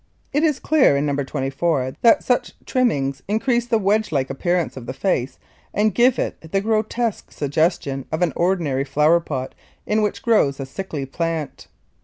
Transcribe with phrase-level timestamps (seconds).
[0.33, 1.13] It is clear, in No.
[1.15, 5.37] 24, that such trimmings increase the wedge like appearance of the face
[5.75, 9.53] and give it the grotesque suggestion of an ordinary flower pot
[9.85, 11.67] in which grows a sickly plant.